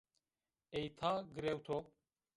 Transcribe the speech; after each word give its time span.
Ey 0.79 0.87
ta 1.01 1.11
girewto 1.37 1.75